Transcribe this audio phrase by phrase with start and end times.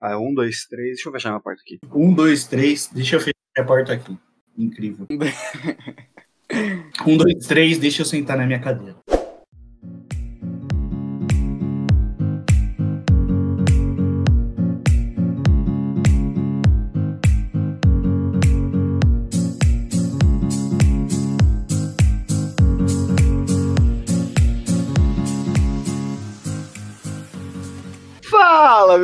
[0.00, 0.96] Ah, um, dois, três.
[0.96, 1.78] Deixa eu fechar minha porta aqui.
[1.92, 2.88] Um, dois, três.
[2.92, 4.16] Deixa eu fechar a porta aqui.
[4.56, 5.06] Incrível.
[7.06, 7.78] um, dois, três.
[7.78, 8.96] Deixa eu sentar na minha cadeira.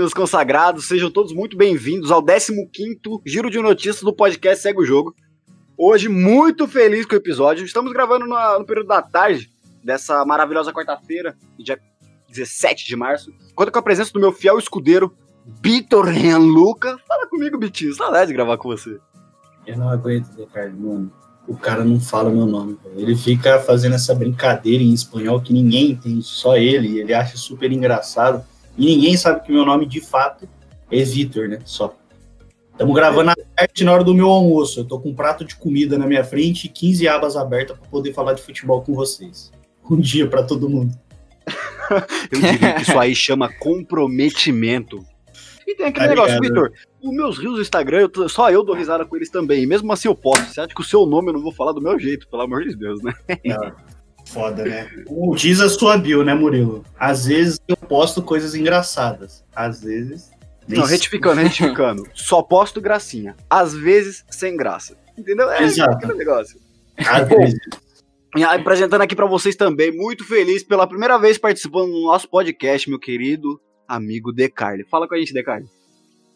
[0.04, 4.84] Meus consagrados, sejam todos muito bem-vindos ao 15º Giro de Notícias do podcast Segue o
[4.84, 5.14] Jogo.
[5.78, 7.64] Hoje, muito feliz com o episódio.
[7.64, 9.50] Estamos gravando no, no período da tarde
[9.82, 11.80] dessa maravilhosa quarta-feira, dia
[12.28, 13.32] 17 de março.
[13.54, 15.10] Conto com a presença do meu fiel escudeiro,
[15.62, 16.98] Vitor Luca.
[17.08, 17.94] Fala comigo, Bitinho.
[17.94, 18.98] Saudade de gravar com você.
[19.66, 21.10] Eu não aguento, Ricardo, mano.
[21.48, 23.00] O cara não fala meu nome, velho.
[23.00, 26.98] Ele fica fazendo essa brincadeira em espanhol que ninguém entende, só ele.
[26.98, 28.44] Ele acha super engraçado.
[28.76, 30.48] E ninguém sabe que meu nome de fato
[30.90, 31.58] é Vitor, né?
[31.64, 31.94] Só.
[32.72, 34.80] Estamos gravando à tarde na hora do meu almoço.
[34.80, 37.88] Eu tô com um prato de comida na minha frente e 15 abas abertas para
[37.88, 39.52] poder falar de futebol com vocês.
[39.88, 40.92] Um dia para todo mundo.
[42.32, 45.04] Eu diria que isso aí chama comprometimento.
[45.66, 46.40] E tem aquele Tá negócio.
[46.40, 46.72] Vitor.
[47.02, 49.62] Os meus rios do Instagram, eu só eu dou risada com eles também.
[49.62, 50.42] E mesmo assim eu posso.
[50.46, 52.64] Você acha que o seu nome eu não vou falar do meu jeito, pelo amor
[52.64, 53.12] de Deus, né?
[54.34, 54.90] Foda, né?
[55.06, 56.84] O diz a sua bio, né, Murilo?
[56.98, 59.44] Às vezes eu posto coisas engraçadas.
[59.54, 60.28] Às vezes.
[60.66, 62.04] nem Não, retificando, retificando.
[62.14, 63.36] Só posto gracinha.
[63.48, 64.96] Às vezes, sem graça.
[65.16, 65.48] Entendeu?
[65.52, 65.92] É Exato.
[65.92, 66.58] aquele negócio.
[66.98, 67.60] Às vezes.
[68.36, 72.90] E apresentando aqui pra vocês também, muito feliz pela primeira vez participando do nosso podcast,
[72.90, 74.82] meu querido amigo Decarli.
[74.82, 75.68] Fala com a gente, Decarli.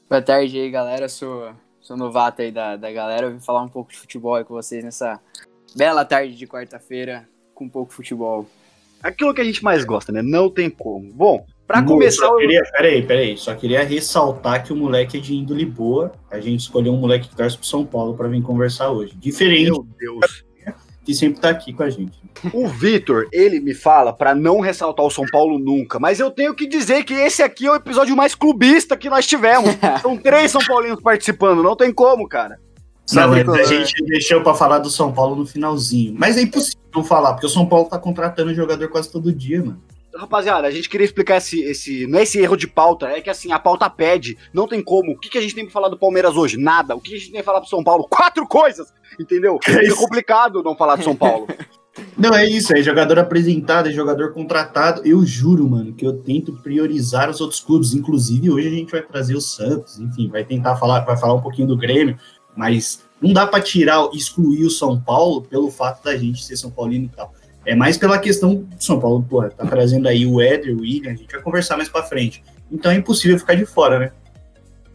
[0.08, 1.08] Boa tarde aí, galera.
[1.08, 3.26] Sou, sou novato aí da, da galera.
[3.26, 5.20] Eu vim falar um pouco de futebol aí com vocês nessa
[5.74, 8.46] bela tarde de quarta-feira com um pouco de futebol.
[9.02, 10.22] Aquilo que a gente mais gosta, né?
[10.22, 11.12] Não tem como.
[11.12, 13.36] Bom, pra Mo, começar Só queria, peraí, peraí.
[13.36, 16.12] Só queria ressaltar que o moleque é de índole boa.
[16.30, 19.14] A gente escolheu um moleque que torce pro São Paulo pra vir conversar hoje.
[19.16, 20.44] Diferente Meu Deus.
[21.04, 22.18] que sempre tá aqui com a gente.
[22.52, 26.54] O Vitor, ele me fala pra não ressaltar o São Paulo nunca, mas eu tenho
[26.54, 29.70] que dizer que esse aqui é o episódio mais clubista que nós tivemos.
[30.02, 32.58] São três São Paulinos participando, não tem como, cara.
[33.08, 36.14] Sabe a gente deixou pra falar do São Paulo no finalzinho.
[36.16, 39.58] Mas é impossível não falar, porque o São Paulo tá contratando jogador quase todo dia,
[39.60, 39.82] mano.
[40.14, 42.06] Rapaziada, a gente queria explicar esse, esse.
[42.06, 45.12] Não é esse erro de pauta, é que assim, a pauta pede, não tem como.
[45.12, 46.56] O que, que a gente tem pra falar do Palmeiras hoje?
[46.56, 46.96] Nada.
[46.96, 48.06] O que a gente tem pra falar pro São Paulo?
[48.08, 48.92] Quatro coisas!
[49.20, 49.60] Entendeu?
[49.66, 51.46] É É complicado não falar do São Paulo.
[52.16, 55.02] Não, é isso, é jogador apresentado, é jogador contratado.
[55.04, 57.92] Eu juro, mano, que eu tento priorizar os outros clubes.
[57.92, 61.40] Inclusive, hoje a gente vai trazer o Santos, enfim, vai tentar falar, vai falar um
[61.40, 62.16] pouquinho do Grêmio,
[62.56, 66.70] mas não dá pra tirar, excluir o São Paulo pelo fato da gente ser São
[66.70, 67.32] Paulino e tal.
[67.64, 71.12] É mais pela questão do São Paulo, porra, tá trazendo aí o Éder, o William,
[71.12, 72.42] a gente vai conversar mais pra frente.
[72.70, 74.12] Então é impossível ficar de fora, né?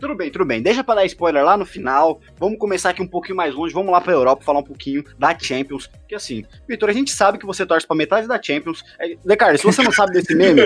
[0.03, 0.61] Tudo bem, tudo bem.
[0.61, 2.19] Deixa pra dar spoiler lá no final.
[2.37, 3.73] Vamos começar aqui um pouquinho mais longe.
[3.73, 5.89] Vamos lá pra Europa falar um pouquinho da Champions.
[6.09, 8.83] Que assim, Vitor, a gente sabe que você torce pra metade da Champions.
[8.99, 10.63] É, Decardo, se você não sabe desse meme,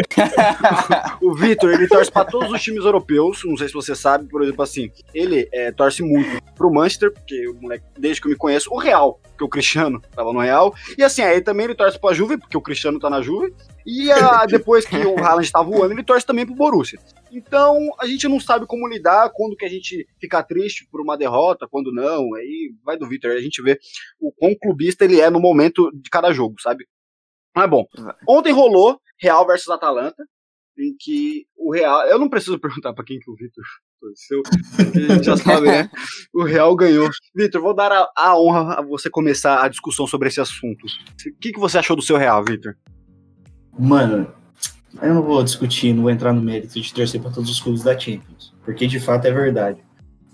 [1.22, 3.44] o Vitor, ele torce pra todos os times europeus.
[3.46, 7.48] Não sei se você sabe, por exemplo, assim, ele é, torce muito pro Manchester, porque
[7.48, 10.74] o moleque, desde que eu me conheço, o Real, porque o Cristiano tava no Real.
[10.98, 13.54] E assim, aí também ele torce pra Juve, porque o Cristiano tá na Juve.
[13.86, 17.00] E ah, depois que o Haaland tá voando, ele torce também pro Borussia.
[17.32, 21.16] Então, a gente não sabe como lidar, quando que a gente fica triste por uma
[21.16, 22.34] derrota, quando não.
[22.34, 23.80] Aí vai do Vitor, a gente vê
[24.20, 26.88] o quão clubista ele é no momento de cada jogo, sabe?
[27.56, 27.86] Mas bom,
[28.28, 30.24] ontem rolou Real versus Atalanta,
[30.78, 32.02] em que o Real.
[32.08, 33.64] Eu não preciso perguntar pra quem que o Vitor
[34.00, 35.90] torceu, porque a gente já sabe, né?
[36.34, 37.10] O Real ganhou.
[37.36, 40.86] Vitor, vou dar a, a honra a você começar a discussão sobre esse assunto.
[40.86, 42.76] O que, que você achou do seu Real, Vitor?
[43.78, 44.32] Mano,
[45.02, 47.84] eu não vou discutir, não vou entrar no mérito de torcer para todos os clubes
[47.84, 49.80] da Champions, porque de fato é verdade.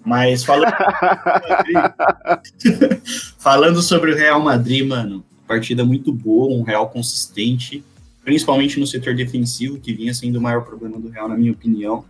[0.05, 0.73] Mas falando,
[3.39, 7.83] falando sobre o Real Madrid, mano, partida muito boa, um Real consistente,
[8.23, 12.05] principalmente no setor defensivo, que vinha sendo o maior problema do Real, na minha opinião.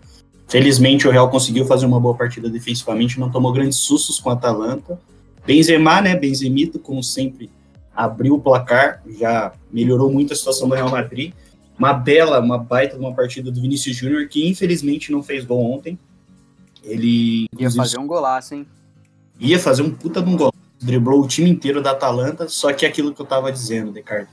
[0.48, 4.34] Felizmente o Real conseguiu fazer uma boa partida defensivamente, não tomou grandes sustos com a
[4.34, 5.00] Atalanta.
[5.46, 7.50] Benzema, né, Benzemito, como sempre,
[7.96, 11.34] abriu o placar, já melhorou muito a situação do Real Madrid.
[11.78, 15.72] Uma bela, uma baita de uma partida do Vinícius Júnior, que infelizmente não fez gol
[15.72, 15.98] ontem.
[16.84, 18.68] Ele Ia fazer um golaço, hein?
[19.40, 20.54] ia fazer um puta de um gol.
[20.82, 24.28] Driblou o time inteiro da Atalanta, só que é aquilo que eu tava dizendo, Decardo.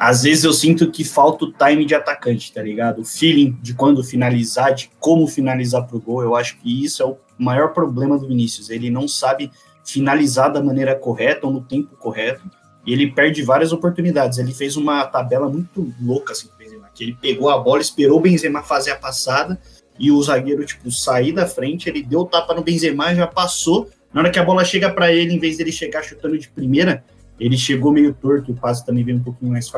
[0.00, 3.02] Às vezes eu sinto que falta o time de atacante, tá ligado?
[3.02, 6.22] O feeling de quando finalizar, de como finalizar pro gol.
[6.22, 8.70] Eu acho que isso é o maior problema do Vinícius.
[8.70, 9.50] Ele não sabe
[9.84, 12.50] finalizar da maneira correta ou no tempo correto.
[12.86, 14.38] E ele perde várias oportunidades.
[14.38, 18.22] Ele fez uma tabela muito louca, assim, Benzema, que ele pegou a bola, esperou o
[18.22, 19.60] Benzema fazer a passada
[19.98, 23.90] e o zagueiro, tipo, sair da frente, ele deu o tapa no Benzema, já passou.
[24.14, 27.04] Na hora que a bola chega para ele, em vez dele chegar chutando de primeira,
[27.40, 29.72] ele chegou meio torto, o passe também veio um pouquinho mais,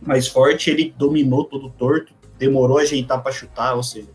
[0.00, 4.08] mais forte, ele dominou todo torto, demorou a ajeitar para chutar, ou seja,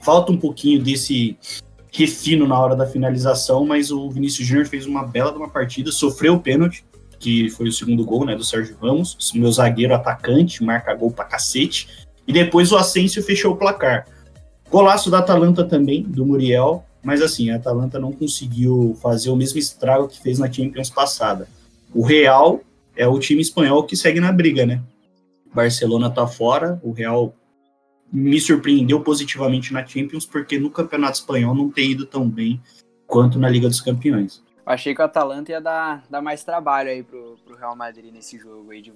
[0.00, 1.36] falta um pouquinho desse
[1.92, 5.90] refino na hora da finalização, mas o Vinícius Júnior fez uma bela de uma partida,
[5.90, 6.84] sofreu o pênalti,
[7.18, 11.24] que foi o segundo gol, né, do Sérgio Ramos, meu zagueiro atacante, marca gol pra
[11.24, 11.88] cacete,
[12.26, 14.06] e depois o Asensio fechou o placar.
[14.70, 19.58] Golaço da Atalanta também, do Muriel, mas assim, a Atalanta não conseguiu fazer o mesmo
[19.58, 21.48] estrago que fez na Champions passada.
[21.92, 22.60] O Real
[22.96, 24.82] é o time espanhol que segue na briga, né?
[25.52, 27.34] Barcelona tá fora, o Real
[28.12, 32.60] me surpreendeu positivamente na Champions, porque no Campeonato Espanhol não tem ido tão bem
[33.06, 34.42] quanto na Liga dos Campeões.
[34.64, 38.38] Achei que o Atalanta ia dar, dar mais trabalho aí pro, pro Real Madrid nesse
[38.38, 38.92] jogo aí de,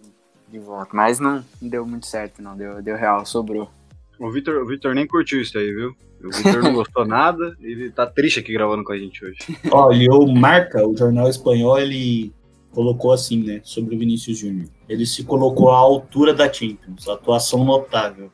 [0.49, 2.56] de volta, mas não, não deu muito certo, não.
[2.56, 3.70] Deu, deu Real, sobrou.
[4.19, 5.97] O Vitor, o Vitor nem curtiu isso aí, viu?
[6.23, 9.38] O Vitor não gostou nada, ele tá triste aqui gravando com a gente hoje.
[9.70, 12.32] Olha, o Marca, o jornal espanhol, ele
[12.75, 14.69] colocou assim, né, sobre o Vinícius Júnior.
[14.88, 18.31] Ele se colocou à altura da Champions, atuação notável.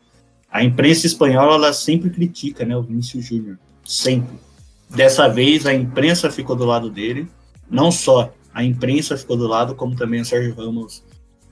[0.50, 4.36] A imprensa espanhola ela sempre critica, né, o Vinícius Júnior, sempre.
[4.88, 7.28] Dessa vez a imprensa ficou do lado dele,
[7.70, 11.04] não só a imprensa ficou do lado, como também o Sérgio Ramos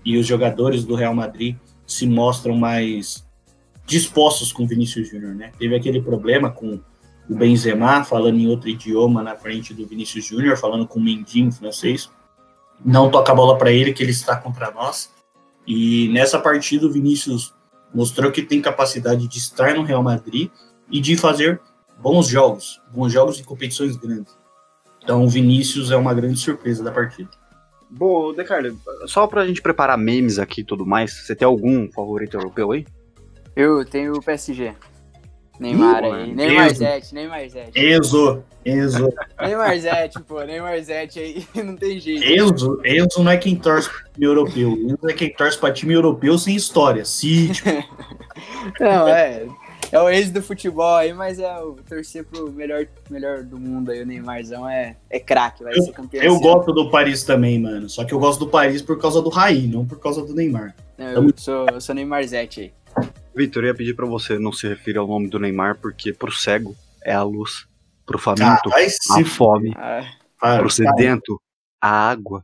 [0.05, 1.55] e os jogadores do Real Madrid
[1.87, 3.25] se mostram mais
[3.87, 5.53] dispostos com o Vinícius Júnior, né?
[5.59, 6.81] Teve aquele problema com
[7.29, 11.41] o Benzema falando em outro idioma na frente do Vinícius Júnior, falando com o Mendy
[11.41, 12.11] em francês.
[12.85, 15.11] Não toca a bola para ele, que ele está contra nós.
[15.67, 17.55] E nessa partida o Vinícius
[17.93, 20.51] mostrou que tem capacidade de estar no Real Madrid
[20.91, 21.61] e de fazer
[21.99, 24.37] bons jogos, bons jogos em competições grandes.
[25.03, 27.31] Então o Vinícius é uma grande surpresa da partida.
[27.91, 32.37] Bom, Decarlo, só pra gente preparar memes aqui e tudo mais, você tem algum favorito
[32.37, 32.87] europeu aí?
[33.57, 34.75] Eu tenho o PSG.
[35.59, 36.35] Neymar Ih, aí.
[36.35, 37.81] Neymar Zete, Neymar Zete.
[37.81, 39.13] Enzo, Enzo.
[39.41, 42.25] Neymar Zete, pô, Neymar Zete aí, não tem jeito.
[42.25, 44.73] Enzo, Enzo não é quem torce pra time europeu.
[44.73, 47.05] Enzo é quem torce pra time europeu sem história.
[47.05, 47.63] City.
[48.81, 49.47] não, é.
[49.91, 53.91] É o ex do futebol aí, mas é o torcer pro melhor, melhor do mundo
[53.91, 54.03] aí.
[54.03, 56.23] O Neymarzão é, é craque, vai eu, ser campeão.
[56.23, 57.89] Eu gosto do Paris também, mano.
[57.89, 60.75] Só que eu gosto do Paris por causa do Raí, não por causa do Neymar.
[60.99, 62.73] Não, eu, sou, eu sou Neymar Zete aí.
[63.39, 66.33] Vitor, eu ia pedir para você não se referir ao nome do Neymar, porque pro
[66.33, 66.75] cego
[67.05, 67.69] é a luz,
[68.05, 70.05] pro faminto ah, a fome, ah,
[70.41, 71.41] para, pro sedento
[71.81, 72.43] a água.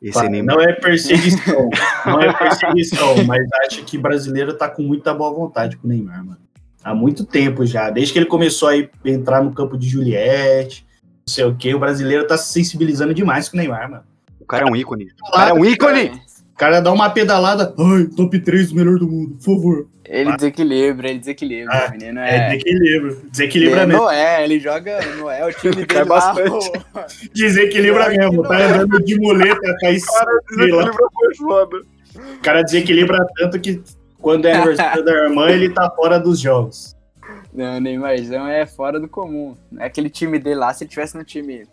[0.00, 0.56] Esse para, é Neymar.
[0.56, 1.68] Não é perseguição,
[2.06, 6.24] não é perseguição, mas acho que brasileiro tá com muita boa vontade com o Neymar,
[6.24, 6.40] mano.
[6.82, 11.34] Há muito tempo já, desde que ele começou a entrar no campo de Juliette, não
[11.34, 14.04] sei o que, o brasileiro tá se sensibilizando demais com o Neymar, mano.
[14.40, 15.08] O cara é um ícone.
[15.28, 16.12] O cara é um ícone!
[16.52, 19.93] O cara dá uma pedalada, ai, top 3 do melhor do mundo, por favor.
[20.06, 20.36] Ele ah.
[20.36, 22.36] desequilibra, ele desequilibra, ah, o menino é...
[22.36, 24.02] É desequilibra, desequilibra ele mesmo.
[24.02, 26.72] Não é, ele joga, não é o time dele é bastante.
[26.94, 31.76] Lá, desequilibra mesmo, tá andando de muleta, tá Cara, desequilibra foi foda.
[32.16, 33.82] O cara desequilibra tanto que
[34.20, 36.94] quando é aniversário da irmã, ele tá fora dos jogos.
[37.52, 39.56] Não, o Neymarzão é fora do comum.
[39.78, 41.66] É aquele time dele lá, se ele tivesse no time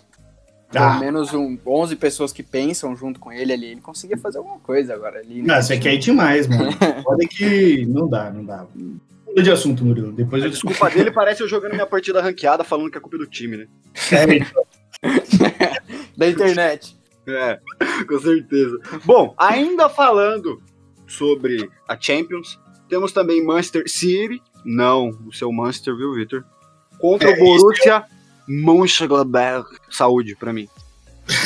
[0.72, 1.00] pelo ah.
[1.00, 4.94] menos um, 11 pessoas que pensam junto com ele ali, ele conseguia fazer alguma coisa
[4.94, 5.42] agora ali.
[5.42, 5.54] Né?
[5.54, 6.72] Não, você quer ir demais, mano.
[7.04, 8.66] Pode que não dá, não dá.
[9.28, 10.14] Muda de assunto, Murilo.
[10.14, 10.50] Depois a eu...
[10.50, 13.68] desculpa dele parece eu jogando minha partida ranqueada falando que é culpa do time, né?
[14.12, 14.64] É, então.
[16.16, 16.98] da internet.
[17.28, 17.60] É,
[18.08, 18.80] com certeza.
[19.04, 20.62] Bom, ainda falando
[21.06, 22.58] sobre a Champions,
[22.88, 26.46] temos também Manchester City, não o seu Manchester, viu, Victor?
[26.98, 28.06] Contra é, o Borussia
[28.48, 29.66] Mönchengladbach.
[29.90, 30.68] Saúde pra mim.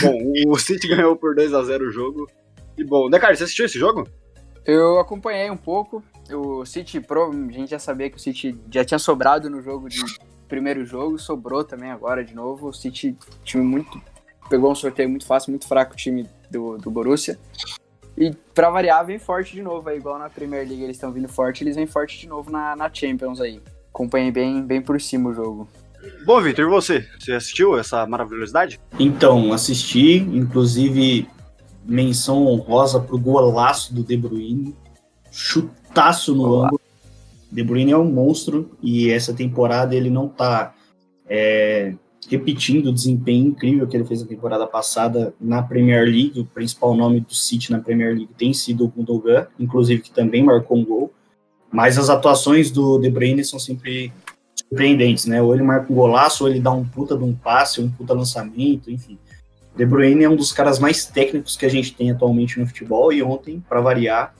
[0.02, 2.30] Bom, o City ganhou por 2 a 0 o jogo.
[2.78, 4.08] E bom, né, cara, você assistiu esse jogo?
[4.66, 6.04] Eu acompanhei um pouco.
[6.32, 9.88] O City Pro, a gente já sabia que o City já tinha sobrado no jogo
[9.88, 10.04] de
[10.48, 12.70] primeiro jogo, sobrou também agora de novo.
[12.70, 14.02] O City, time muito.
[14.50, 17.38] Pegou um sorteio muito fácil, muito fraco o time do, do Borussia.
[18.18, 21.28] E pra variar, vem forte de novo aí, igual na Premier League eles estão vindo
[21.28, 23.62] forte, eles vêm forte de novo na, na Champions aí.
[23.94, 25.68] Acompanhei bem, bem por cima o jogo.
[26.26, 27.08] Bom, Victor, e você?
[27.20, 28.80] Você assistiu essa maravilhosidade?
[29.00, 31.28] Então, assisti, inclusive
[31.86, 34.76] menção honrosa pro golaço do De Bruyne,
[35.32, 36.68] chutaço no Olá.
[36.68, 36.82] ângulo.
[37.52, 40.74] De Bruyne é um monstro e essa temporada ele não tá
[41.30, 41.94] é,
[42.30, 46.40] repetindo o desempenho incrível que ele fez na temporada passada na Premier League.
[46.40, 50.44] O principal nome do City na Premier League tem sido o Gundogan, inclusive que também
[50.44, 51.14] marcou um gol.
[51.72, 54.12] Mas as atuações do De Bruyne são sempre
[54.70, 55.42] surpreendentes, né?
[55.42, 58.14] Ou ele marca um golaço, ou ele dá um puta de um passe, um puta
[58.14, 59.18] lançamento, enfim.
[59.76, 63.12] De Bruyne é um dos caras mais técnicos que a gente tem atualmente no futebol
[63.12, 64.34] e ontem, para variar,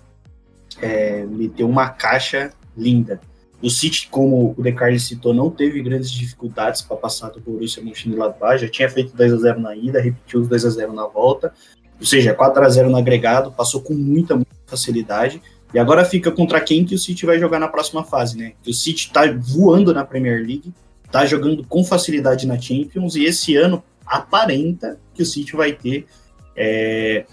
[0.82, 3.20] é, meteu uma caixa linda.
[3.62, 8.62] O City, como o Decarli citou, não teve grandes dificuldades para passar do Borussia Mönchengladbach,
[8.62, 11.53] já tinha feito 2 a 0 na ida, repetiu os 2 a 0 na volta,
[12.00, 15.41] ou seja, 4 a 0 no agregado, passou com muita, muita facilidade.
[15.75, 18.53] E agora fica contra quem que o City vai jogar na próxima fase, né?
[18.65, 20.74] O City está voando na Premier League,
[21.05, 26.08] está jogando com facilidade na Champions, e esse ano aparenta que o City vai ter
[26.55, 27.25] é,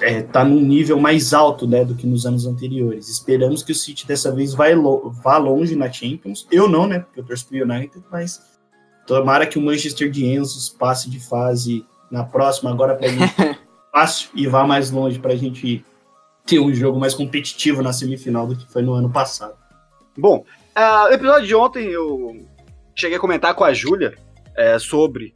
[0.00, 3.10] é, tá num nível mais alto né, do que nos anos anteriores.
[3.10, 6.46] Esperamos que o City dessa vez vai lo vá longe na Champions.
[6.50, 7.00] Eu não, né?
[7.00, 8.40] Porque eu torço pro United, mas
[9.06, 13.20] tomara que o Manchester de Enzo passe de fase na próxima, agora para mim
[13.92, 15.84] fácil e vá mais longe para a gente
[16.48, 19.54] ter um jogo mais competitivo na semifinal do que foi no ano passado.
[20.16, 22.42] Bom, uh, episódio de ontem eu
[22.96, 24.14] cheguei a comentar com a Júlia
[24.56, 25.34] é, sobre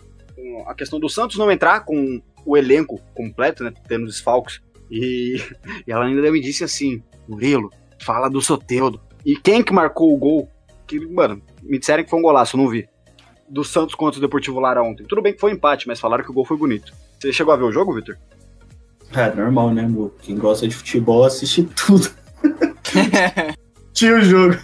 [0.66, 3.72] a questão do Santos não entrar com o elenco completo, né?
[3.86, 4.60] Tendo os Falcos.
[4.90, 5.36] E,
[5.86, 9.00] e ela ainda me disse assim: Murilo, fala do Soteudo.
[9.24, 10.48] E quem que marcou o gol?
[10.86, 12.88] Que, mano, me disseram que foi um golaço, eu não vi.
[13.48, 15.04] Do Santos contra o Deportivo Lara ontem.
[15.04, 16.92] Tudo bem que foi um empate, mas falaram que o gol foi bonito.
[17.20, 18.18] Você chegou a ver o jogo, Victor?
[19.14, 20.14] É, normal, né, amor?
[20.22, 22.10] Quem gosta de futebol assiste tudo.
[23.92, 24.56] Tinha o jogo.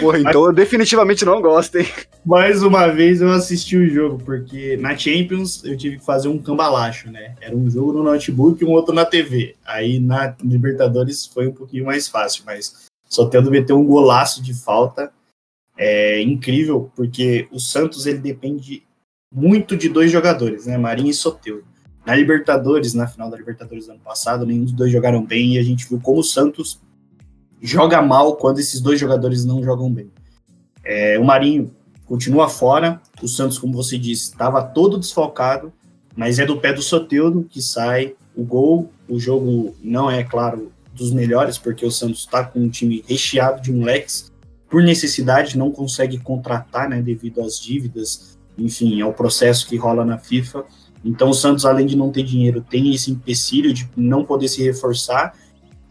[0.00, 1.86] Porra, então eu definitivamente não gosto, hein?
[2.24, 6.38] Mais uma vez eu assisti o jogo, porque na Champions eu tive que fazer um
[6.38, 7.34] cambalacho, né?
[7.40, 9.54] Era um jogo no notebook e um outro na TV.
[9.64, 14.54] Aí na Libertadores foi um pouquinho mais fácil, mas só tendo meter um golaço de
[14.54, 15.12] falta
[15.76, 18.82] é incrível, porque o Santos ele depende
[19.34, 20.78] muito de dois jogadores, né?
[20.78, 21.71] Marinho e Soteudo.
[22.04, 25.58] Na Libertadores, na final da Libertadores do ano passado, nenhum dos dois jogaram bem e
[25.58, 26.80] a gente viu como o Santos
[27.60, 30.10] joga mal quando esses dois jogadores não jogam bem.
[30.84, 31.70] É, o Marinho
[32.06, 35.72] continua fora, o Santos, como você disse, estava todo desfalcado,
[36.16, 38.90] mas é do pé do Soteudo que sai o gol.
[39.08, 43.62] O jogo não é, claro, dos melhores, porque o Santos está com um time recheado
[43.62, 44.30] de moleques,
[44.68, 50.18] por necessidade, não consegue contratar, né, devido às dívidas, enfim, ao processo que rola na
[50.18, 50.64] FIFA.
[51.04, 54.62] Então o Santos, além de não ter dinheiro, tem esse empecilho de não poder se
[54.62, 55.34] reforçar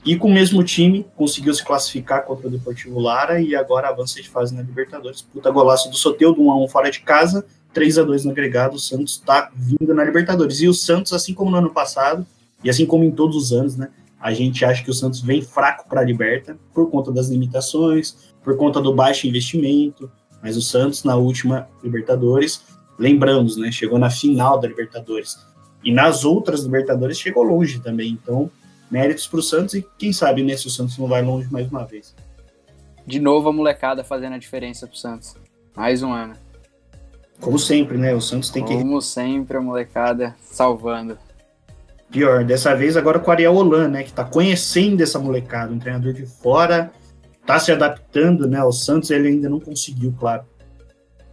[0.03, 4.19] e com o mesmo time, conseguiu se classificar contra o Deportivo Lara e agora avança
[4.19, 5.21] de fase na Libertadores.
[5.21, 8.75] Puta golaço do Soteldo, 1x1 fora de casa, 3 a 2 no agregado.
[8.75, 10.59] O Santos está vindo na Libertadores.
[10.59, 12.25] E o Santos, assim como no ano passado,
[12.63, 13.89] e assim como em todos os anos, né?
[14.19, 18.33] A gente acha que o Santos vem fraco para a Liberta por conta das limitações,
[18.43, 20.11] por conta do baixo investimento.
[20.41, 22.63] Mas o Santos, na última Libertadores,
[22.97, 23.71] lembramos, né?
[23.71, 25.37] Chegou na final da Libertadores.
[25.83, 28.11] E nas outras Libertadores chegou longe também.
[28.11, 28.49] Então,
[28.89, 31.67] méritos para o Santos e quem sabe né, se o Santos não vai longe mais
[31.69, 32.15] uma vez.
[33.05, 35.35] De novo a molecada fazendo a diferença para o Santos.
[35.75, 36.35] Mais um ano.
[37.39, 38.13] Como sempre, né?
[38.13, 38.83] O Santos tem Como que.
[38.83, 41.17] Como sempre, a molecada salvando.
[42.11, 44.03] Pior, dessa vez agora com o Ariel Holan, né?
[44.03, 46.91] Que tá conhecendo essa molecada, um treinador de fora,
[47.45, 48.63] tá se adaptando, né?
[48.63, 50.43] O Santos ele ainda não conseguiu, claro.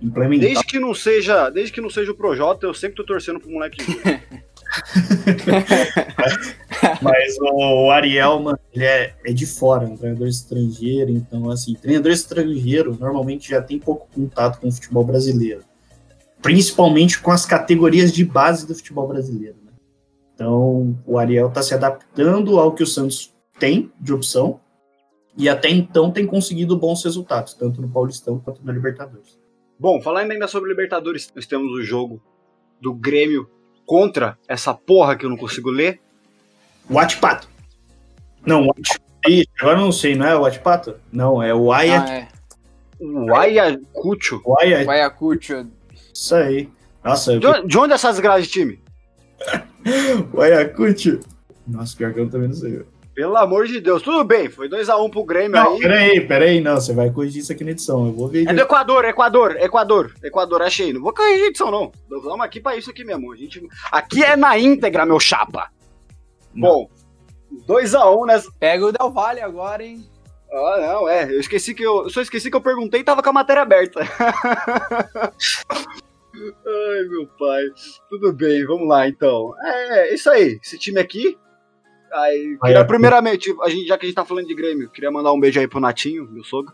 [0.01, 0.47] Implementar.
[0.49, 3.51] Desde que não seja, desde que não seja o Projota, eu sempre tô torcendo pro
[3.51, 3.79] moleque.
[7.03, 12.13] Mas o Ariel, mano, ele é, é de fora, um treinador estrangeiro, então, assim, treinador
[12.13, 15.63] estrangeiro normalmente já tem pouco contato com o futebol brasileiro.
[16.41, 19.57] Principalmente com as categorias de base do futebol brasileiro.
[19.65, 19.73] Né?
[20.35, 24.61] Então, o Ariel está se adaptando ao que o Santos tem de opção
[25.37, 29.39] e até então tem conseguido bons resultados, tanto no Paulistão quanto na Libertadores.
[29.79, 32.21] Bom, falando ainda sobre Libertadores, nós temos o jogo
[32.81, 33.49] do Grêmio
[33.87, 36.01] contra essa porra que eu não consigo ler.
[36.91, 37.49] Watpato.
[38.45, 38.99] Não, Watch...
[39.61, 40.97] agora eu não sei, não é o Watpato?
[41.13, 42.03] Não, é o Aya...
[42.03, 42.29] Ah, é.
[43.01, 44.43] O Ayacucho.
[44.45, 45.69] O Ayacucho.
[46.13, 46.69] Isso aí.
[47.05, 47.67] Nossa, de, eu...
[47.67, 48.83] de onde é essas grades de time?
[50.35, 51.21] o Ayacucho.
[51.67, 52.83] Nossa, pior que eu também não sei.
[53.19, 55.81] Pelo amor de Deus, tudo bem, foi 2x1 um pro Grêmio não, aí.
[55.81, 58.07] Peraí, peraí, não, você vai corrigir isso aqui na edição.
[58.07, 58.47] Eu vou ver.
[58.47, 60.93] É do Equador, Equador, Equador, Equador, achei.
[60.93, 61.91] Não vou corrigir a edição, não.
[62.09, 63.33] Vamos aqui pra isso aqui mesmo.
[63.33, 63.61] A gente...
[63.91, 65.69] Aqui é na íntegra, meu chapa.
[66.55, 66.69] Não.
[66.69, 66.91] Bom,
[67.67, 68.53] 2x1 um nessa.
[68.57, 70.09] Pega o Del Valle agora, hein?
[70.53, 71.25] Ah, não, é.
[71.25, 72.09] Eu esqueci que eu.
[72.11, 73.99] Só esqueci que eu perguntei e tava com a matéria aberta.
[76.39, 77.65] Ai, meu pai.
[78.09, 79.55] Tudo bem, vamos lá então.
[79.61, 80.61] É, isso aí.
[80.63, 81.37] Esse time aqui
[82.13, 85.33] Aí, queria, primeiramente, a gente, já que a gente tá falando de Grêmio, queria mandar
[85.33, 86.73] um beijo aí pro Natinho, meu sogro.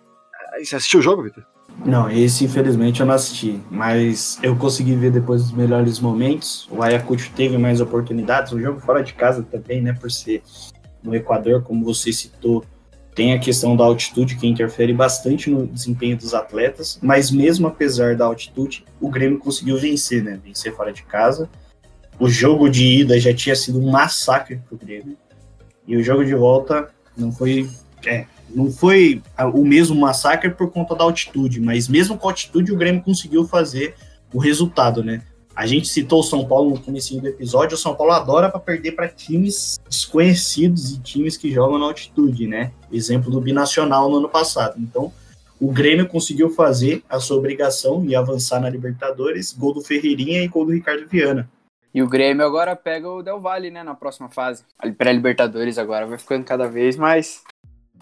[0.53, 1.45] Aí, você assistiu o jogo, Vitor?
[1.85, 6.69] Não, esse infelizmente eu não assisti, mas eu consegui ver depois dos melhores momentos.
[6.71, 10.43] O Ayacucho teve mais oportunidades, o jogo fora de casa também, né, por ser
[11.03, 12.65] no Equador, como você citou,
[13.15, 18.17] tem a questão da altitude que interfere bastante no desempenho dos atletas, mas mesmo apesar
[18.17, 21.49] da altitude, o Grêmio conseguiu vencer, né, vencer fora de casa.
[22.19, 25.17] O jogo de ida já tinha sido um massacre pro Grêmio.
[25.87, 27.69] E o jogo de volta não foi.
[28.07, 29.23] É, Não foi
[29.55, 33.47] o mesmo massacre por conta da altitude, mas mesmo com a altitude o Grêmio conseguiu
[33.47, 33.95] fazer
[34.33, 35.23] o resultado, né?
[35.57, 38.61] A gente citou o São Paulo no começo do episódio, o São Paulo adora para
[38.61, 42.73] perder para times desconhecidos e times que jogam na altitude, né?
[42.93, 44.75] Exemplo do Binacional no ano passado.
[44.79, 45.13] Então,
[45.61, 50.49] o Grêmio conseguiu fazer a sua obrigação e avançar na Libertadores, gol do Ferreirinha e
[50.49, 51.49] gol do Ricardo Viana.
[51.95, 54.65] E o Grêmio agora pega o Del Valle, né, na próxima fase.
[54.79, 57.45] A pré-Libertadores agora vai ficando cada vez mais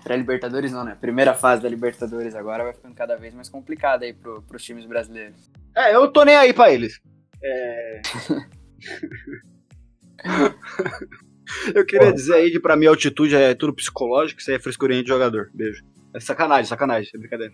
[0.02, 0.96] Pré-Libertadores não, né?
[1.00, 4.84] Primeira fase da Libertadores agora vai ficando cada vez mais complicada aí pro, pros times
[4.84, 5.48] brasileiros.
[5.76, 7.00] É, eu tô nem aí pra eles.
[7.42, 8.02] É...
[11.74, 15.02] eu queria dizer aí que pra mim altitude é tudo psicológico, isso aí é frescurinha
[15.02, 15.50] de jogador.
[15.54, 15.84] Beijo.
[16.12, 17.52] É sacanagem, sacanagem, é brincadeira.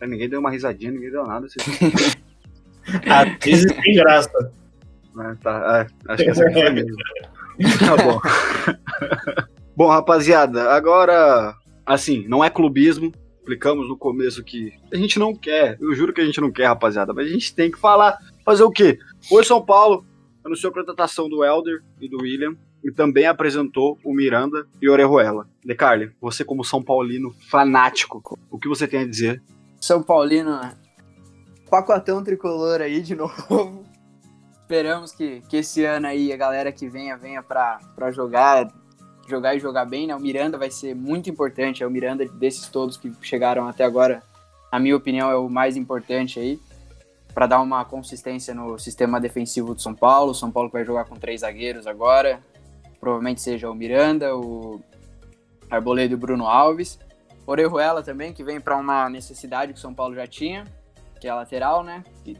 [0.00, 1.48] É, ninguém deu uma risadinha, ninguém deu nada.
[1.48, 1.66] Vocês...
[3.12, 4.52] Às vezes tem graça.
[5.18, 6.96] É, tá, é, acho que essa aqui foi mesmo.
[7.80, 8.20] Tá bom.
[9.74, 15.76] bom, rapaziada, agora, assim, não é clubismo, explicamos no começo que a gente não quer,
[15.80, 18.62] eu juro que a gente não quer, rapaziada, mas a gente tem que falar, fazer
[18.62, 18.96] o quê?
[19.28, 20.04] Hoje São Paulo
[20.44, 24.92] anunciou a contratação do Elder e do William e também apresentou o Miranda e o
[24.92, 25.48] Orejuela.
[25.64, 29.42] Decarli, você como São Paulino fanático, o que você tem a dizer?
[29.80, 30.60] São Paulino,
[31.68, 33.84] pacotão tricolor aí de novo.
[34.62, 37.80] Esperamos que, que esse ano aí a galera que venha, venha pra,
[38.12, 38.68] jogar
[39.26, 40.16] jogar e jogar bem, né?
[40.16, 41.82] O Miranda vai ser muito importante.
[41.82, 44.22] É o Miranda desses todos que chegaram até agora,
[44.72, 46.58] na minha opinião, é o mais importante aí
[47.34, 50.32] para dar uma consistência no sistema defensivo do São Paulo.
[50.32, 52.40] O São Paulo vai jogar com três zagueiros agora.
[52.98, 54.80] Provavelmente seja o Miranda, o
[55.70, 56.98] Arboledo e o Bruno Alves.
[57.46, 60.66] Orejuela também, que vem para uma necessidade que o São Paulo já tinha,
[61.20, 62.04] que é a lateral, né?
[62.24, 62.36] E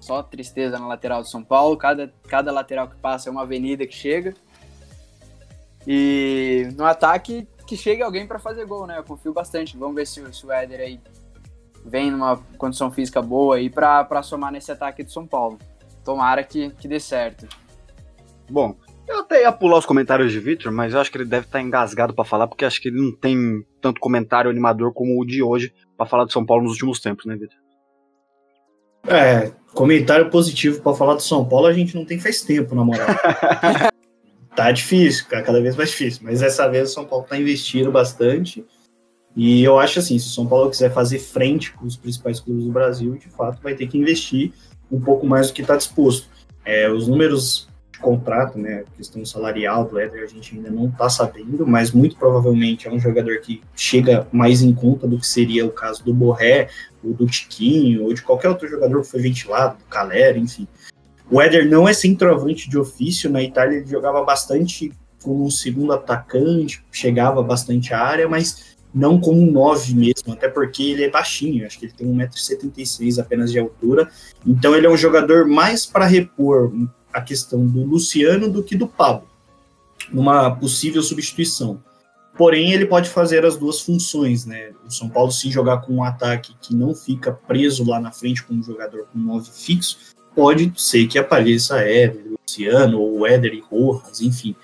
[0.00, 1.76] só tristeza na lateral do São Paulo.
[1.76, 4.34] Cada, cada lateral que passa é uma avenida que chega.
[5.86, 8.98] E no ataque, que chegue alguém para fazer gol, né?
[8.98, 9.76] Eu confio bastante.
[9.76, 11.00] Vamos ver se, se o Éder aí
[11.84, 15.58] vem numa condição física boa aí para somar nesse ataque do São Paulo.
[16.04, 17.46] Tomara que, que dê certo.
[18.50, 18.74] Bom,
[19.06, 21.60] eu até ia pular os comentários de Victor, mas eu acho que ele deve estar
[21.60, 25.42] engasgado para falar, porque acho que ele não tem tanto comentário animador como o de
[25.42, 27.58] hoje para falar do São Paulo nos últimos tempos, né, Victor?
[29.06, 32.84] É, comentário positivo para falar do São Paulo a gente não tem faz tempo, na
[32.84, 33.06] moral.
[34.54, 36.22] tá difícil, cada vez mais difícil.
[36.24, 38.64] Mas dessa vez o São Paulo tá investindo bastante.
[39.36, 42.64] E eu acho assim, se o São Paulo quiser fazer frente com os principais clubes
[42.64, 44.52] do Brasil, de fato vai ter que investir
[44.90, 46.28] um pouco mais do que está disposto.
[46.64, 47.69] É, os números
[48.00, 52.88] contrato, né, questão salarial do Éder, a gente ainda não está sabendo, mas muito provavelmente
[52.88, 56.68] é um jogador que chega mais em conta do que seria o caso do Borré,
[57.04, 60.66] ou do Tiquinho, ou de qualquer outro jogador que foi ventilado, do Calera, enfim.
[61.30, 65.92] O Éder não é centroavante de ofício, na Itália ele jogava bastante como um segundo
[65.92, 71.10] atacante, chegava bastante à área, mas não como um 9 mesmo, até porque ele é
[71.10, 74.10] baixinho, acho que ele tem 1,76m apenas de altura,
[74.44, 76.72] então ele é um jogador mais para repor
[77.12, 79.28] a questão do Luciano do que do Pablo,
[80.12, 81.82] numa possível substituição.
[82.36, 84.70] Porém, ele pode fazer as duas funções, né?
[84.86, 88.42] O São Paulo, se jogar com um ataque que não fica preso lá na frente
[88.42, 89.98] com um jogador com 9 fixo,
[90.34, 94.54] pode ser que apareça Éder, Luciano, ou Éder e Rojas, enfim,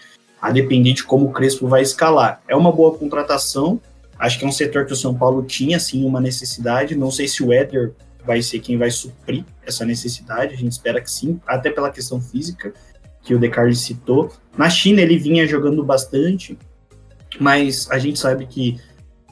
[0.40, 2.40] a depender de como o Crespo vai escalar.
[2.48, 3.80] É uma boa contratação,
[4.18, 7.28] acho que é um setor que o São Paulo tinha, sim, uma necessidade, não sei
[7.28, 7.92] se o Éder
[8.26, 12.20] vai ser quem vai suprir essa necessidade, a gente espera que sim, até pela questão
[12.20, 12.74] física,
[13.22, 14.32] que o Descartes citou.
[14.56, 16.58] Na China ele vinha jogando bastante,
[17.40, 18.80] mas a gente sabe que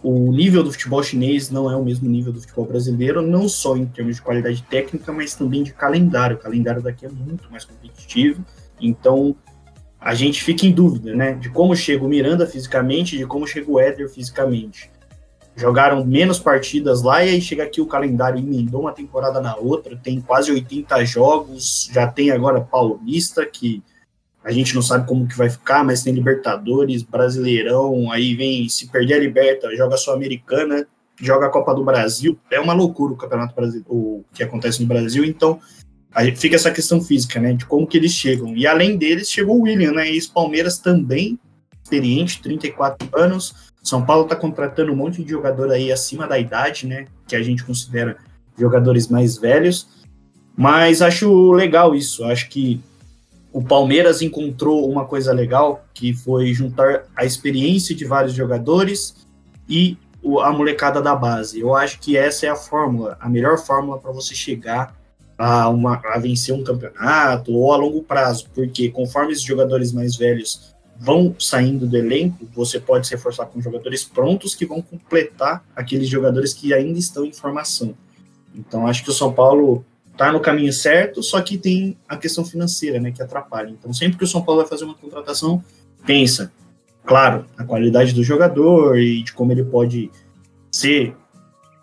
[0.03, 3.77] o nível do futebol chinês não é o mesmo nível do futebol brasileiro, não só
[3.77, 6.37] em termos de qualidade técnica, mas também de calendário.
[6.37, 8.45] O calendário daqui é muito mais competitivo,
[8.81, 9.35] então
[9.99, 13.71] a gente fica em dúvida, né, de como chega o Miranda fisicamente, de como chega
[13.71, 14.91] o Éder fisicamente.
[15.57, 19.97] Jogaram menos partidas lá e aí chega aqui o calendário emendou uma temporada na outra,
[19.97, 23.83] tem quase 80 jogos, já tem agora Paulista, que
[24.43, 28.89] a gente não sabe como que vai ficar, mas tem Libertadores, Brasileirão, aí vem, se
[28.89, 30.87] perder a Liberta, joga Sul-Americana,
[31.21, 34.89] joga a Copa do Brasil, é uma loucura o Campeonato Brasileiro, o que acontece no
[34.89, 35.61] Brasil, então
[36.13, 38.57] aí fica essa questão física, né, de como que eles chegam.
[38.57, 41.39] E além deles, chegou o William, né, ex-Palmeiras também,
[41.85, 46.87] experiente, 34 anos, São Paulo tá contratando um monte de jogador aí acima da idade,
[46.87, 48.17] né, que a gente considera
[48.59, 49.87] jogadores mais velhos,
[50.57, 52.81] mas acho legal isso, acho que
[53.53, 59.15] o Palmeiras encontrou uma coisa legal, que foi juntar a experiência de vários jogadores
[59.69, 59.97] e
[60.43, 61.61] a molecada da base.
[61.61, 64.97] Eu acho que essa é a fórmula, a melhor fórmula para você chegar
[65.39, 70.17] a, uma, a vencer um campeonato ou a longo prazo, porque conforme os jogadores mais
[70.17, 70.74] velhos
[71.05, 76.09] vão saindo do elenco, você pode se reforçar com jogadores prontos que vão completar aqueles
[76.09, 77.95] jogadores que ainda estão em formação.
[78.55, 82.45] Então acho que o São Paulo está no caminho certo, só que tem a questão
[82.45, 83.69] financeira, né, que atrapalha.
[83.69, 85.63] Então sempre que o São Paulo vai fazer uma contratação,
[86.07, 86.51] pensa,
[87.05, 90.11] claro, a qualidade do jogador e de como ele pode
[90.73, 91.15] ser,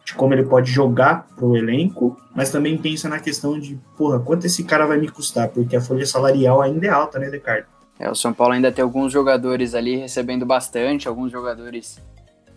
[0.04, 4.20] de como ele pode jogar para o elenco, mas também pensa na questão de, porra,
[4.20, 7.68] quanto esse cara vai me custar, porque a folha salarial ainda é alta, né, Ricardo?
[8.02, 12.02] É, o São Paulo ainda tem alguns jogadores ali recebendo bastante, alguns jogadores,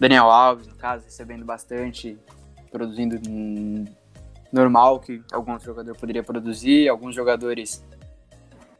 [0.00, 2.16] Daniel Alves, no caso, recebendo bastante,
[2.72, 3.20] produzindo
[4.50, 7.84] normal que alguns jogadores poderia produzir, alguns jogadores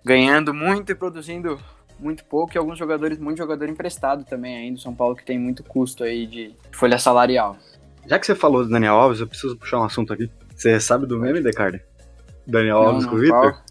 [0.02, 1.60] ganhando muito e produzindo
[2.00, 5.38] muito pouco, e alguns jogadores, muito jogador emprestado também ainda, o São Paulo que tem
[5.38, 7.58] muito custo aí de folha salarial.
[8.06, 10.30] Já que você falou do Daniel Alves, eu preciso puxar um assunto aqui.
[10.56, 11.82] Você sabe do meme, Decarne?
[12.46, 13.62] Daniel não, Alves não, com o Victor?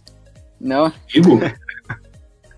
[0.61, 0.93] Não.
[1.07, 1.39] Digo?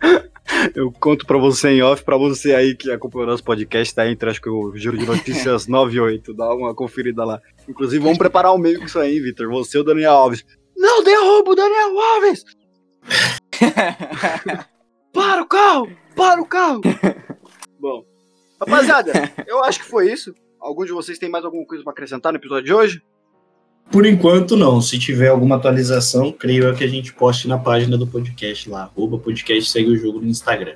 [0.76, 4.30] Eu conto pra você em off, pra você aí que acompanhou nosso podcast, tá entre
[4.30, 6.34] acho que o Juro de Notícias 9 e 8.
[6.34, 7.42] Dá uma conferida lá.
[7.68, 9.50] Inclusive, vamos preparar um meio com isso aí, Vitor.
[9.50, 10.46] Você e o Daniel Alves.
[10.78, 12.44] Não derruba o Daniel Alves!
[15.14, 15.90] para o carro!
[16.16, 16.82] Para o carro!
[17.80, 18.06] Bom,
[18.60, 19.14] rapaziada,
[19.48, 20.34] eu acho que foi isso.
[20.60, 23.02] Algum de vocês tem mais alguma coisa para acrescentar no episódio de hoje?
[23.92, 24.82] Por enquanto, não.
[24.82, 28.84] Se tiver alguma atualização, creio que a gente poste na página do podcast lá.
[28.84, 30.76] Arroba podcast segue o jogo no Instagram.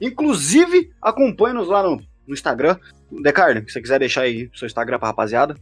[0.00, 2.76] Inclusive, acompanhe-nos lá no, no Instagram.
[3.22, 5.56] Decarne, se você quiser deixar aí seu Instagram pra rapaziada.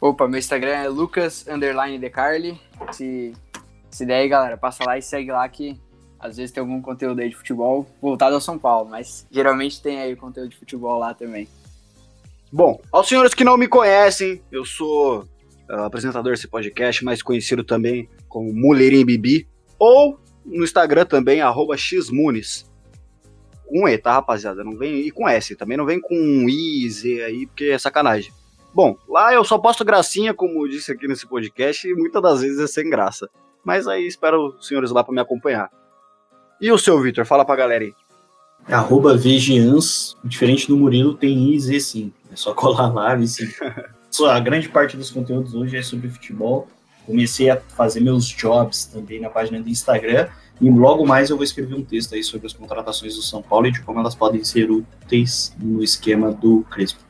[0.00, 2.60] Opa, meu Instagram é Lucas Underline Decarli.
[2.92, 3.32] Se,
[3.90, 5.80] se der aí, galera, passa lá e segue lá que
[6.18, 10.00] às vezes tem algum conteúdo aí de futebol voltado ao São Paulo, mas geralmente tem
[10.00, 11.48] aí conteúdo de futebol lá também.
[12.52, 15.26] Bom, aos senhores que não me conhecem, eu sou
[15.82, 22.70] apresentador desse podcast, mais conhecido também como Mulherim Bibi, ou no Instagram também, arroba xmunes.
[23.66, 24.62] Com E, tá, rapaziada?
[24.62, 26.14] Não vem, e com S, também não vem com
[26.48, 28.32] I, Z aí, porque é sacanagem.
[28.74, 32.40] Bom, lá eu só posto gracinha, como eu disse aqui nesse podcast, e muitas das
[32.40, 33.28] vezes é sem graça.
[33.64, 35.70] Mas aí espero os senhores lá para me acompanhar.
[36.60, 37.24] E o seu, Vitor?
[37.24, 37.94] Fala pra galera aí.
[38.66, 42.12] Arroba Vegians, diferente do Murilo, tem I e Z sim.
[42.32, 43.46] É só colar lá e sim.
[44.22, 46.68] a grande parte dos conteúdos hoje é sobre futebol.
[47.04, 50.28] Comecei a fazer meus jobs também na página do Instagram.
[50.60, 53.66] E logo mais eu vou escrever um texto aí sobre as contratações do São Paulo
[53.66, 57.00] e de como elas podem ser úteis no esquema do Crespo.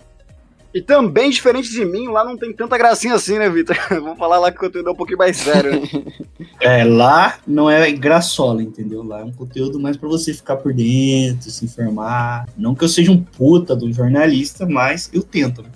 [0.74, 3.76] E também, diferente de mim, lá não tem tanta gracinha assim, né, Vitor?
[3.90, 5.80] Vamos falar lá que o conteúdo é um pouquinho mais sério.
[5.80, 5.88] Né?
[6.58, 9.04] é, lá não é graçola, entendeu?
[9.04, 12.48] Lá é um conteúdo mais para você ficar por dentro, se informar.
[12.56, 15.68] Não que eu seja um puta do jornalista, mas eu tento, né?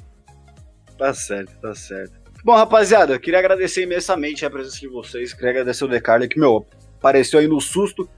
[0.98, 2.12] Tá certo, tá certo.
[2.44, 5.32] Bom, rapaziada, eu queria agradecer imensamente a presença de vocês.
[5.32, 6.66] Queria agradecer o Decarle que, meu,
[6.98, 8.08] apareceu aí no susto.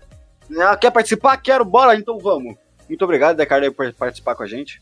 [0.58, 1.36] Ah, quer participar?
[1.36, 2.56] Quero, bora, então vamos.
[2.88, 4.80] Muito obrigado, Decarle, por participar com a gente.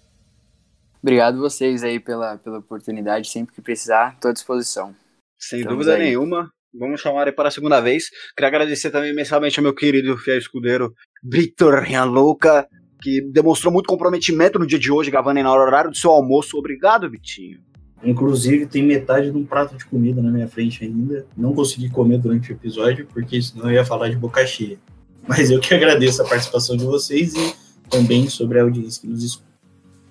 [1.02, 3.28] Obrigado vocês aí pela, pela oportunidade.
[3.28, 4.94] Sempre que precisar, estou à disposição.
[5.38, 6.08] Sem Estamos dúvida aí.
[6.08, 6.50] nenhuma.
[6.74, 8.10] Vamos chamar ele para a segunda vez.
[8.36, 12.68] Queria agradecer também imensamente ao meu querido fiel escudeiro Victor Louca,
[13.00, 16.58] que demonstrou muito comprometimento no dia de hoje, gravando aí na horário do seu almoço.
[16.58, 17.67] Obrigado, Vitinho.
[18.02, 21.26] Inclusive, tem metade de um prato de comida na minha frente ainda.
[21.36, 24.78] Não consegui comer durante o episódio, porque senão eu ia falar de boca cheia.
[25.26, 27.54] Mas eu que agradeço a participação de vocês e
[27.90, 29.48] também sobre a audiência que nos escuta.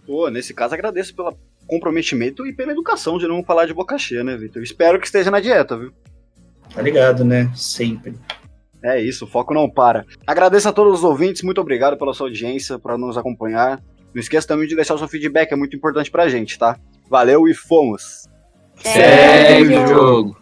[0.06, 4.23] Pô, nesse caso agradeço pelo comprometimento e pela educação de não falar de boca cheia,
[4.23, 4.62] né, Vitor?
[4.62, 5.91] Espero que esteja na dieta, viu?
[6.73, 7.52] Tá ligado, né?
[7.56, 8.15] Sempre.
[8.82, 10.06] É isso, o foco não para.
[10.26, 13.82] Agradeço a todos os ouvintes, muito obrigado pela sua audiência, por nos acompanhar.
[14.13, 16.80] Não esqueça também de deixar o seu feedback, é muito importante pra gente, tá?
[17.10, 18.28] Valeu e fomos!
[18.82, 20.37] Segue o jogo!